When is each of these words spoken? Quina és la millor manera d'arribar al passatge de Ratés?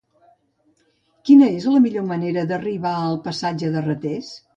Quina 1.29 1.49
és 1.57 1.67
la 1.73 1.81
millor 1.83 2.07
manera 2.07 2.45
d'arribar 2.53 2.95
al 3.03 3.19
passatge 3.29 3.71
de 3.77 3.85
Ratés? 3.89 4.33